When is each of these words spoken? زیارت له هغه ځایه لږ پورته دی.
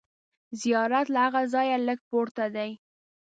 زیارت 0.61 1.07
له 1.13 1.19
هغه 1.25 1.41
ځایه 1.53 1.77
لږ 1.87 1.99
پورته 2.09 2.45
دی. 2.55 2.71